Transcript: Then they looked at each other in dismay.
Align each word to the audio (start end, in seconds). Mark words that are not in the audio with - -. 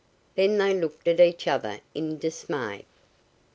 Then 0.33 0.57
they 0.57 0.73
looked 0.73 1.07
at 1.07 1.19
each 1.19 1.47
other 1.47 1.79
in 1.93 2.17
dismay. 2.17 2.85